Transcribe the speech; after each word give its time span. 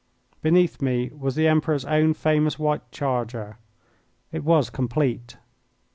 Beneath 0.41 0.81
me 0.81 1.11
was 1.15 1.35
the 1.35 1.47
Emperor's 1.47 1.85
own 1.85 2.15
famous 2.15 2.57
white 2.57 2.89
charger. 2.91 3.59
It 4.31 4.43
was 4.43 4.71
complete. 4.71 5.37